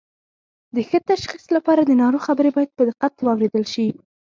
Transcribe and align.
د 0.75 0.77
ښه 0.87 0.99
تشخیص 1.11 1.45
لپاره 1.55 1.81
د 1.85 1.91
ناروغ 2.01 2.21
خبرې 2.27 2.51
باید 2.55 2.75
په 2.77 2.83
دقت 2.89 3.13
واوریدل 3.19 3.63
شي 3.73 3.87